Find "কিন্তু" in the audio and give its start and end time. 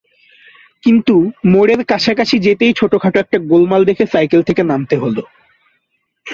0.83-1.15